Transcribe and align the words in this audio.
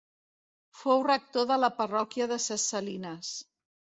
Fou 0.77 1.03
rector 1.07 1.45
de 1.51 1.59
la 1.65 1.69
parròquia 1.83 2.29
de 2.33 2.39
Ses 2.47 2.65
Salines. 2.71 3.31